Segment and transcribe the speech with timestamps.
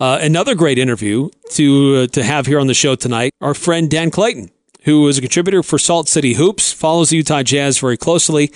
[0.00, 3.34] Uh, another great interview to uh, to have here on the show tonight.
[3.40, 4.50] Our friend Dan Clayton,
[4.84, 8.52] who is a contributor for Salt City Hoops, follows the Utah Jazz very closely,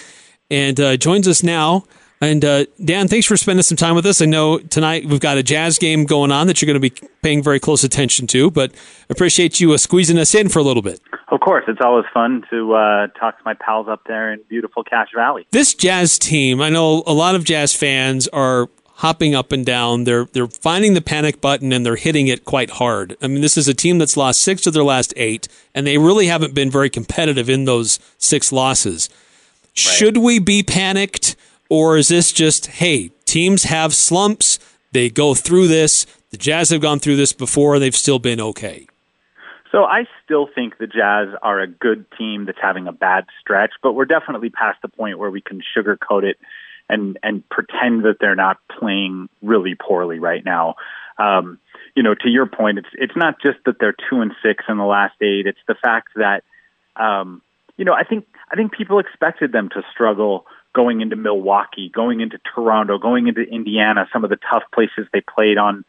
[0.51, 1.85] and uh, joins us now.
[2.21, 4.23] And uh, Dan, thanks for spending some time with us.
[4.23, 7.09] I know tonight we've got a Jazz game going on that you're going to be
[7.23, 8.71] paying very close attention to, but
[9.11, 11.01] appreciate you uh, squeezing us in for a little bit.
[11.33, 14.85] Of course, it's always fun to uh, talk to my pals up there in beautiful
[14.85, 15.49] Cache Valley.
[15.51, 20.05] This Jazz team, I know a lot of Jazz fans are hopping up and down.
[20.05, 23.17] They're they're finding the panic button and they're hitting it quite hard.
[23.23, 25.99] I mean, this is a team that's lost six of their last eight, and they
[25.99, 29.09] really haven't been very competitive in those six losses.
[29.11, 29.71] Right.
[29.75, 31.37] Should we be panicked,
[31.69, 34.59] or is this just hey, teams have slumps?
[34.93, 36.07] They go through this.
[36.31, 37.79] The Jazz have gone through this before.
[37.79, 38.87] They've still been okay.
[39.71, 43.73] So I still think the Jazz are a good team that's having a bad stretch,
[43.83, 46.37] but we're definitely past the point where we can sugarcoat it
[46.89, 50.77] and and pretend that they're not playing really poorly right now.
[51.19, 51.59] Um,
[51.95, 54.77] you know, to your point, it's it's not just that they're two and six in
[54.77, 55.47] the last eight.
[55.47, 56.45] It's the fact that
[56.97, 57.43] um,
[57.77, 62.21] you know I think I think people expected them to struggle going into Milwaukee, going
[62.21, 65.85] into Toronto, going into Indiana, some of the tough places they played on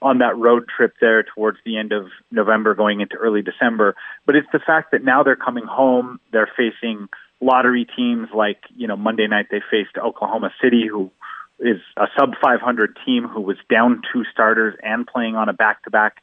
[0.00, 3.96] on that road trip there towards the end of November, going into early December.
[4.26, 7.08] But it's the fact that now they're coming home, they're facing
[7.40, 11.10] lottery teams like, you know, Monday night they faced Oklahoma City, who
[11.60, 15.82] is a sub 500 team who was down two starters and playing on a back
[15.84, 16.22] to back.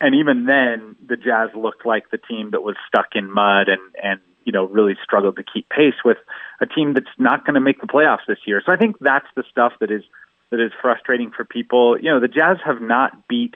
[0.00, 3.80] And even then, the Jazz looked like the team that was stuck in mud and,
[4.02, 6.18] and, you know, really struggled to keep pace with
[6.60, 8.62] a team that's not going to make the playoffs this year.
[8.64, 10.02] So I think that's the stuff that is,
[10.50, 11.98] that is frustrating for people.
[11.98, 13.54] You know, the Jazz have not beat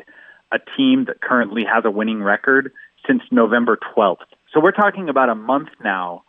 [0.53, 2.73] a team that currently has a winning record
[3.07, 4.25] since November 12th.
[4.53, 6.25] So we're talking about a month now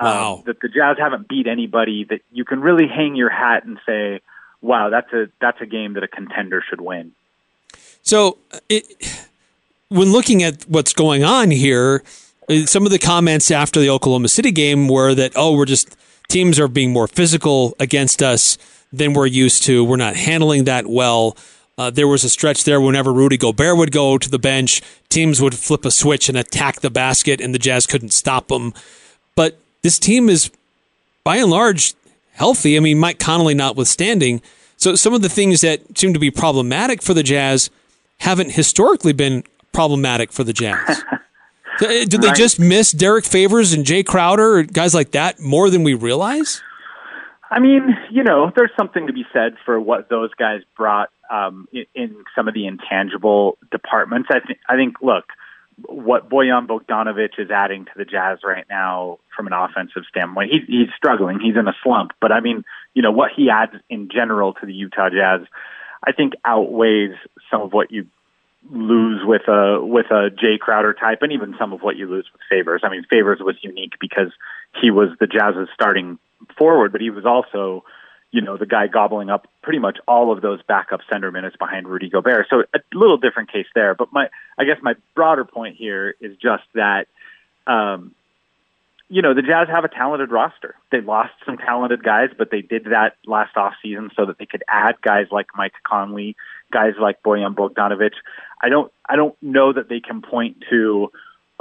[0.00, 0.34] wow.
[0.34, 3.78] Um, that the Jazz haven't beat anybody that you can really hang your hat and
[3.86, 4.20] say,
[4.60, 7.12] "Wow, that's a that's a game that a contender should win."
[8.02, 8.84] So, it,
[9.88, 12.02] when looking at what's going on here,
[12.48, 15.96] uh, some of the comments after the Oklahoma City game were that, "Oh, we're just
[16.28, 18.58] teams are being more physical against us
[18.92, 19.84] than we're used to.
[19.84, 21.36] We're not handling that well."
[21.78, 25.40] Uh, there was a stretch there whenever Rudy Gobert would go to the bench, teams
[25.40, 28.74] would flip a switch and attack the basket, and the Jazz couldn't stop them.
[29.34, 30.50] But this team is
[31.24, 31.94] by and large
[32.32, 32.76] healthy.
[32.76, 34.42] I mean, Mike Conley notwithstanding.
[34.76, 37.70] So some of the things that seem to be problematic for the Jazz
[38.18, 41.02] haven't historically been problematic for the Jazz.
[41.80, 45.70] Uh, did they just miss Derrick Favors and Jae Crowder or guys like that more
[45.70, 46.62] than we realize?
[47.50, 51.66] I mean, you know, there's something to be said for what those guys brought um,
[51.72, 54.28] in, in some of the intangible departments.
[54.30, 54.58] I think.
[54.68, 54.96] I think.
[55.02, 55.24] Look,
[55.86, 60.50] what Bojan Bogdanovic is adding to the Jazz right now from an offensive standpoint.
[60.50, 61.40] He, he's struggling.
[61.40, 62.12] He's in a slump.
[62.20, 65.46] But I mean, you know, what he adds in general to the Utah Jazz,
[66.04, 67.14] I think outweighs
[67.50, 68.06] some of what you
[68.70, 72.26] lose with a with a Jae Crowder type, and even some of what you lose
[72.32, 72.82] with Favors.
[72.84, 74.32] I mean, Favors was unique because
[74.80, 76.18] he was the Jazz's starting
[76.56, 77.84] forward, but he was also
[78.32, 81.86] you know, the guy gobbling up pretty much all of those backup center minutes behind
[81.86, 82.46] Rudy Gobert.
[82.48, 83.94] So a little different case there.
[83.94, 84.28] But my,
[84.58, 87.08] I guess my broader point here is just that,
[87.66, 88.14] um,
[89.10, 90.74] you know, the Jazz have a talented roster.
[90.90, 94.46] They lost some talented guys, but they did that last off season so that they
[94.46, 96.34] could add guys like Mike Conley,
[96.72, 98.12] guys like Bojan Bogdanovic.
[98.62, 101.12] I don't, I don't know that they can point to,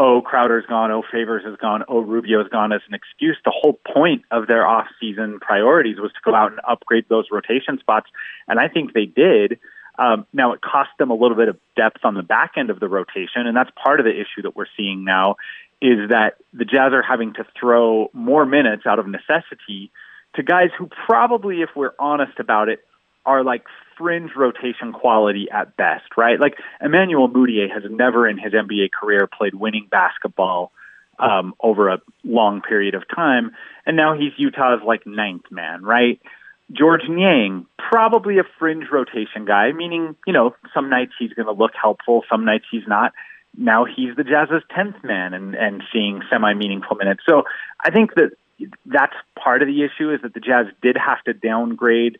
[0.02, 3.38] oh, Crowder's gone, oh, Favors is gone, oh, Rubio's gone as an excuse.
[3.46, 7.78] The whole point of their off-season priorities was to go out and upgrade those rotation
[7.78, 8.10] spots,
[8.48, 9.60] and I think they did.
[10.00, 12.80] Um, now it cost them a little bit of depth on the back end of
[12.80, 15.36] the rotation, and that's part of the issue that we're seeing now
[15.84, 19.92] is that the Jazz are having to throw more minutes out of necessity
[20.36, 22.84] to guys who probably, if we're honest about it,
[23.26, 23.64] are like
[23.98, 26.40] fringe rotation quality at best, right?
[26.40, 30.72] Like Emmanuel Mudiay has never in his NBA career played winning basketball
[31.20, 33.52] um, over a long period of time,
[33.86, 36.20] and now he's Utah's like ninth man, right?
[36.72, 41.52] Georges Niang, probably a fringe rotation guy, meaning, you know, some nights he's going to
[41.52, 43.14] look helpful, some nights he's not.
[43.58, 47.24] Now he's the Jazz's 10th man and, and seeing semi meaningful minutes.
[47.28, 47.44] So
[47.84, 48.32] I think that
[48.86, 52.20] that's part of the issue is that the Jazz did have to downgrade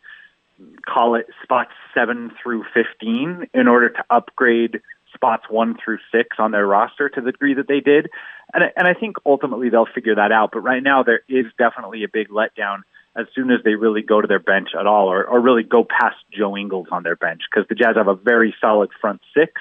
[0.86, 4.80] call it spots seven through 15 in order to upgrade
[5.14, 8.08] spots one through six on their roster to the degree that they did.
[8.54, 10.50] And, and I think ultimately they'll figure that out.
[10.52, 12.82] But right now, there is definitely a big letdown
[13.14, 15.84] as soon as they really go to their bench at all or, or really go
[15.84, 19.60] past Joe Ingles on their bench because the Jazz have a very solid front six.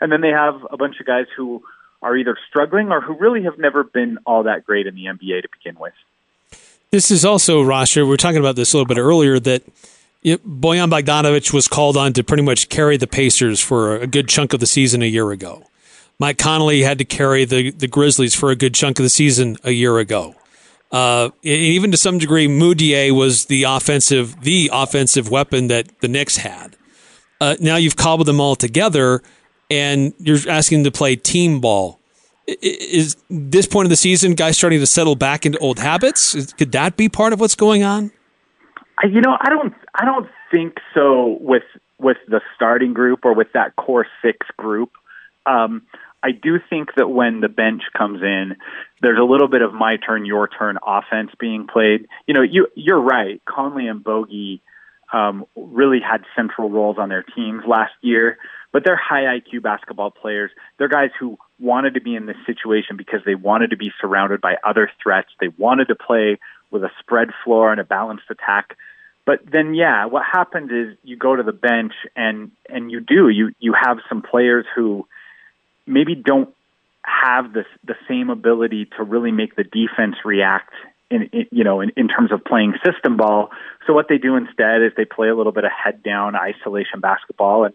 [0.00, 1.62] And then they have a bunch of guys who
[2.02, 5.42] are either struggling or who really have never been all that great in the NBA
[5.42, 5.92] to begin with.
[6.90, 9.62] This is also, Rasha, we were talking about this a little bit earlier, that
[10.22, 14.28] Yep, Bojan Bogdanovic was called on to pretty much carry the Pacers for a good
[14.28, 15.64] chunk of the season a year ago.
[16.18, 19.56] Mike Conley had to carry the, the Grizzlies for a good chunk of the season
[19.64, 20.36] a year ago.
[20.92, 26.36] Uh, even to some degree, Mudiay was the offensive the offensive weapon that the Knicks
[26.36, 26.76] had.
[27.40, 29.22] Uh, now you've cobbled them all together,
[29.70, 31.98] and you're asking them to play team ball.
[32.46, 36.52] Is this point of the season guys starting to settle back into old habits?
[36.52, 38.12] Could that be part of what's going on?
[39.02, 39.74] You know, I don't.
[39.94, 41.64] I don't think so with
[41.98, 44.90] with the starting group or with that core six group.
[45.46, 45.82] Um,
[46.22, 48.56] I do think that when the bench comes in,
[49.00, 52.06] there's a little bit of my turn, your turn offense being played.
[52.26, 53.42] You know, you you're right.
[53.44, 54.62] Conley and Bogey
[55.12, 58.38] um, really had central roles on their teams last year,
[58.72, 60.50] but they're high IQ basketball players.
[60.78, 64.40] They're guys who wanted to be in this situation because they wanted to be surrounded
[64.40, 65.28] by other threats.
[65.40, 66.38] They wanted to play
[66.70, 68.76] with a spread floor and a balanced attack.
[69.24, 73.28] But then, yeah, what happens is you go to the bench and and you do
[73.28, 75.06] you you have some players who
[75.86, 76.52] maybe don't
[77.04, 80.72] have the the same ability to really make the defense react
[81.10, 83.50] in, in you know in, in terms of playing system ball.
[83.86, 87.00] So what they do instead is they play a little bit of head down isolation
[87.00, 87.74] basketball, and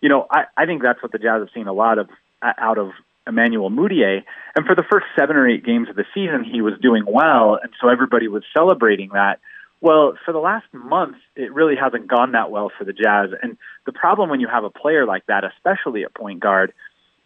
[0.00, 2.08] you know I, I think that's what the Jazz have seen a lot of
[2.42, 2.90] uh, out of
[3.26, 4.24] Emmanuel Mudiay.
[4.56, 7.58] And for the first seven or eight games of the season, he was doing well,
[7.62, 9.38] and so everybody was celebrating that.
[9.80, 13.30] Well, for the last month, it really hasn't gone that well for the Jazz.
[13.42, 16.72] And the problem when you have a player like that, especially at point guard,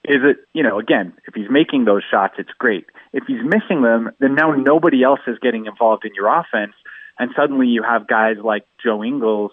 [0.04, 2.86] is that, you know, again, if he's making those shots, it's great.
[3.12, 6.74] If he's missing them, then now nobody else is getting involved in your offense.
[7.18, 9.52] And suddenly you have guys like Joe Ingles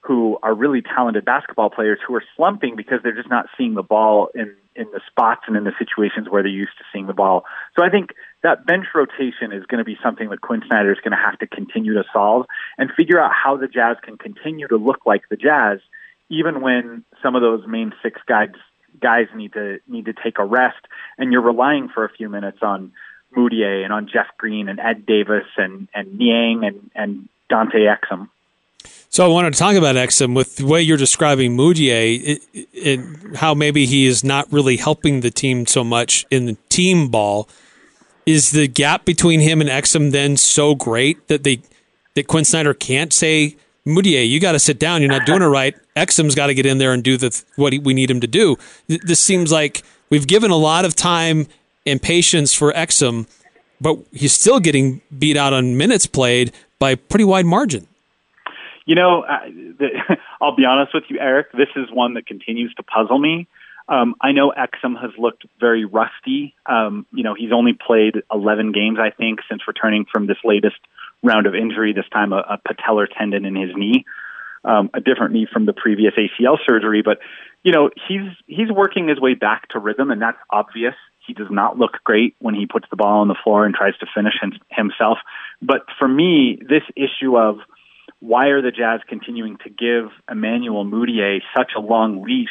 [0.00, 3.82] who are really talented basketball players who are slumping because they're just not seeing the
[3.82, 7.12] ball in, in the spots and in the situations where they're used to seeing the
[7.12, 7.44] ball.
[7.76, 8.10] So I think
[8.42, 11.38] that bench rotation is going to be something that Quin Snyder is going to have
[11.40, 12.46] to continue to solve
[12.78, 15.80] and figure out how the Jazz can continue to look like the Jazz,
[16.30, 18.50] even when some of those main six guys
[19.00, 20.80] guys need to need to take a rest,
[21.18, 22.92] and you're relying for a few minutes on
[23.36, 28.28] Mudiay and on Jeff Green and Ed Davis and and Niang and and Dante Exum.
[29.12, 32.40] So I wanted to talk about Exum with the way you're describing Mudiay,
[32.84, 37.08] and how maybe he is not really helping the team so much in the team
[37.08, 37.48] ball.
[38.24, 41.60] Is the gap between him and Exum then so great that they
[42.14, 45.02] that Quin Snyder can't say Mudiay, you got to sit down.
[45.02, 45.74] You're not doing it right.
[45.96, 48.58] Exum's got to get in there and do the what we need him to do.
[48.86, 51.48] This seems like we've given a lot of time
[51.84, 53.26] and patience for Exum,
[53.80, 57.88] but he's still getting beat out on minutes played by pretty wide margin.
[58.90, 59.88] You know, the,
[60.40, 61.52] I'll be honest with you, Eric.
[61.52, 63.46] This is one that continues to puzzle me.
[63.86, 66.56] Um, I know Exum has looked very rusty.
[66.66, 70.78] Um, you know, he's only played 11 games, I think, since returning from this latest
[71.22, 74.06] round of injury, this time a, a patellar tendon in his knee,
[74.64, 77.02] um, a different knee from the previous ACL surgery.
[77.04, 77.18] But,
[77.62, 80.94] you know, he's, he's working his way back to rhythm, and that's obvious.
[81.24, 83.96] He does not look great when he puts the ball on the floor and tries
[83.98, 84.34] to finish
[84.68, 85.18] himself.
[85.62, 87.60] But for me, this issue of
[88.20, 92.48] why are the Jazz continuing to give Emmanuel Mudiay such a long leash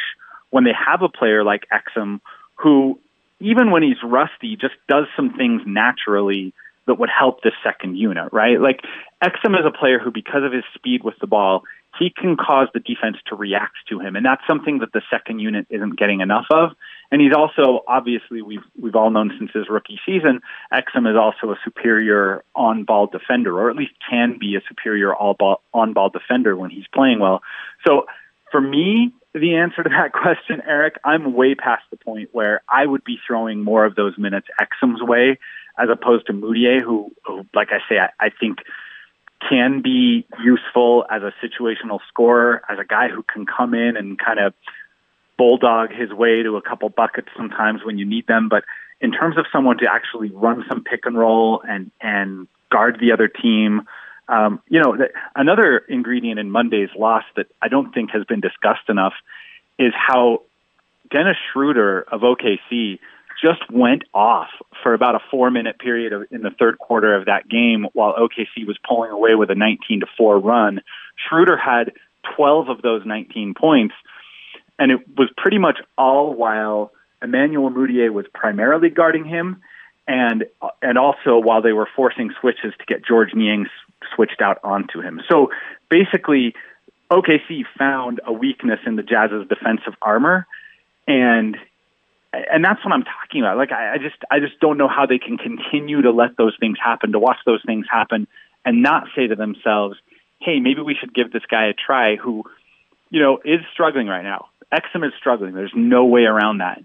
[0.49, 2.19] when they have a player like Exum
[2.55, 2.99] who,
[3.39, 6.53] even when he's rusty, just does some things naturally
[6.87, 8.59] that would help the second unit, right?
[8.59, 8.81] Like
[9.23, 11.63] Exum is a player who, because of his speed with the ball,
[11.99, 15.39] he can cause the defense to react to him, and that's something that the second
[15.39, 16.71] unit isn't getting enough of.
[17.11, 20.41] And he's also obviously we've we've all known since his rookie season,
[20.73, 25.61] Exum is also a superior on-ball defender, or at least can be a superior all-ball
[25.73, 27.41] on-ball defender when he's playing well.
[27.85, 28.05] So
[28.51, 32.85] for me, the answer to that question, Eric, I'm way past the point where I
[32.85, 35.37] would be throwing more of those minutes Exum's way
[35.77, 38.59] as opposed to Mudiay, who, who like I say, I, I think
[39.47, 44.19] can be useful as a situational scorer, as a guy who can come in and
[44.19, 44.53] kind of
[45.37, 48.49] bulldog his way to a couple buckets sometimes when you need them.
[48.49, 48.65] But
[48.99, 53.13] in terms of someone to actually run some pick and roll and and guard the
[53.13, 53.87] other team,
[54.27, 58.41] um, you know, th- another ingredient in Monday's loss that I don't think has been
[58.41, 59.13] discussed enough
[59.79, 60.43] is how
[61.09, 62.99] Dennis Schroeder of OKC
[63.41, 64.49] just went off
[64.83, 68.13] for about a four minute period of, in the third quarter of that game while
[68.13, 70.81] OKC was pulling away with a 19 to 4 run.
[71.27, 71.93] Schroeder had
[72.35, 73.93] 12 of those 19 points,
[74.77, 76.91] and it was pretty much all while
[77.21, 79.61] Emmanuel Mudiay was primarily guarding him,
[80.07, 80.45] and
[80.81, 83.67] and also while they were forcing switches to get Georges Niang
[84.15, 85.21] switched out onto him.
[85.29, 85.51] So
[85.89, 86.55] basically,
[87.11, 90.47] OKC found a weakness in the Jazz's defensive armor,
[91.07, 91.57] and
[92.33, 93.57] and that's what I'm talking about.
[93.57, 96.55] Like I, I just I just don't know how they can continue to let those
[96.59, 98.27] things happen, to watch those things happen,
[98.65, 99.97] and not say to themselves,
[100.39, 102.43] hey, maybe we should give this guy a try who,
[103.09, 104.47] you know, is struggling right now.
[104.73, 105.53] Exum is struggling.
[105.53, 106.81] There's no way around that.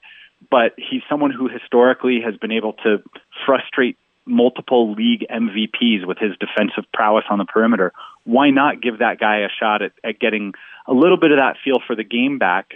[0.50, 3.02] But he's someone who historically has been able to
[3.46, 3.96] frustrate
[4.26, 7.92] multiple league MVPs with his defensive prowess on the perimeter.
[8.24, 10.54] Why not give that guy a shot at, at getting
[10.86, 12.74] a little bit of that feel for the game back?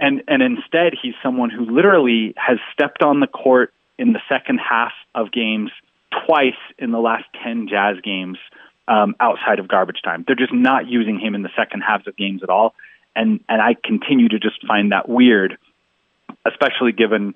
[0.00, 4.58] And and instead, he's someone who literally has stepped on the court in the second
[4.58, 5.70] half of games
[6.26, 8.38] twice in the last ten Jazz games
[8.86, 10.24] um, outside of garbage time.
[10.26, 12.74] They're just not using him in the second halves of games at all,
[13.14, 15.58] and and I continue to just find that weird,
[16.46, 17.34] especially given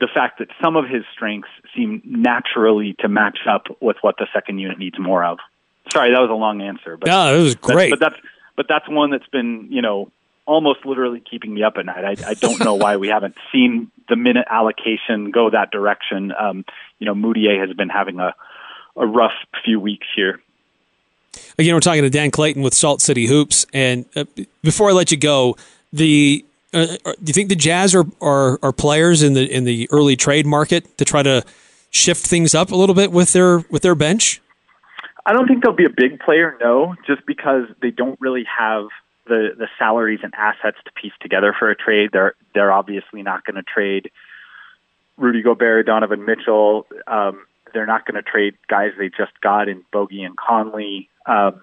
[0.00, 4.26] the fact that some of his strengths seem naturally to match up with what the
[4.32, 5.38] second unit needs more of.
[5.92, 7.90] Sorry, that was a long answer, but no, it was great.
[7.90, 8.16] But that's
[8.56, 10.10] but that's one that's been you know
[10.46, 12.04] almost literally keeping me up at night.
[12.04, 16.32] I, I don't know why we haven't seen the minute allocation go that direction.
[16.38, 16.64] Um,
[16.98, 18.34] you know, Mudiay has been having a
[18.96, 19.32] a rough
[19.64, 20.40] few weeks here.
[21.58, 24.24] Again, we're talking to Dan Clayton with Salt City Hoops, and uh,
[24.62, 25.56] before I let you go,
[25.92, 29.64] the uh, uh, do you think the Jazz are, are are players in the in
[29.64, 31.44] the early trade market to try to
[31.90, 34.40] shift things up a little bit with their with their bench?
[35.26, 38.88] I don't think they'll be a big player, no, just because they don't really have
[39.26, 42.10] the the salaries and assets to piece together for a trade.
[42.12, 44.10] They're they're obviously not going to trade
[45.16, 46.86] Rudy Gobert, Donovan Mitchell.
[47.06, 51.08] Um, they're not going to trade guys they just got in Bogey and Conley.
[51.26, 51.62] Um,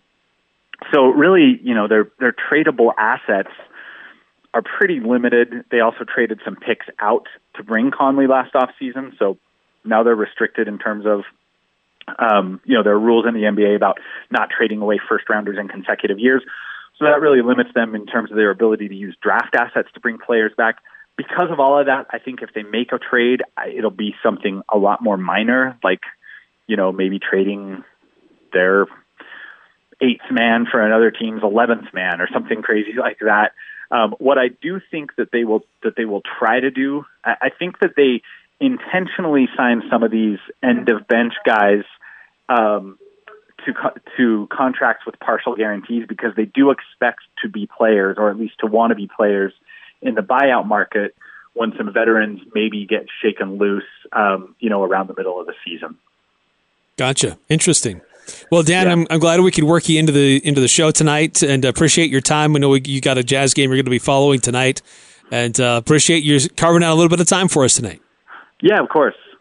[0.92, 3.52] so really, you know, their their tradable assets
[4.54, 5.64] are pretty limited.
[5.72, 9.38] They also traded some picks out to bring Conley last off season, so
[9.86, 11.22] now they're restricted in terms of
[12.20, 14.00] um, you know there are rules in the NBA about
[14.30, 16.44] not trading away first rounders in consecutive years.
[17.02, 20.00] So that really limits them in terms of their ability to use draft assets to
[20.00, 20.78] bring players back.
[21.18, 23.42] Because of all of that, I think if they make a trade,
[23.76, 26.02] it'll be something a lot more minor, like
[26.68, 27.84] you know maybe trading
[28.54, 28.86] their
[30.00, 33.54] eighth man for another team's eleventh man or something crazy like that.
[33.90, 37.36] Um, what I do think that they will that they will try to do, I,
[37.42, 38.22] I think that they
[38.60, 41.84] intentionally sign some of these end of bench guys
[42.48, 43.00] um,
[43.66, 48.30] to co- to contracts with partial guarantees because they do expect to be players or
[48.30, 49.54] at least to want to be players
[50.02, 51.16] in the buyout market
[51.54, 55.54] when some veterans maybe get shaken loose, um, you know, around the middle of the
[55.66, 55.98] season.
[56.98, 57.38] Gotcha.
[57.50, 58.02] Interesting.
[58.52, 58.92] Well, Dan, yeah.
[58.94, 62.10] I'm, I'm glad we could work you into the into the show tonight, and appreciate
[62.10, 62.56] your time.
[62.56, 64.82] I know we, you got a jazz game you're going to be following tonight,
[65.32, 68.02] and uh, appreciate you carving out a little bit of time for us tonight.
[68.62, 69.16] Yeah, of course.